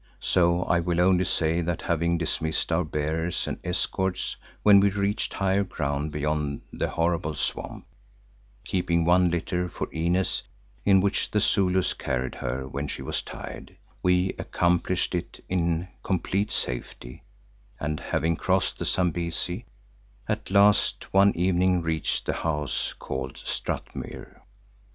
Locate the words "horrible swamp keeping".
6.89-9.05